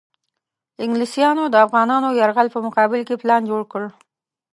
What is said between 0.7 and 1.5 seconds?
انګلیسیانو